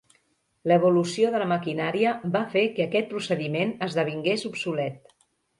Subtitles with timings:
[0.71, 5.17] L'evolució de la maquinària va fer que aquest procediment esdevingués obsolet.